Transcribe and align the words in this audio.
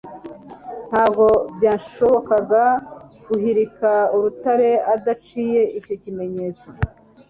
Ntabwo 0.89 1.25
byashobokaga 1.55 2.63
guhirika 3.27 3.91
urutare 4.15 4.69
udaciye 4.95 5.61
icyo 5.79 5.95
kimenyetso. 6.03 6.67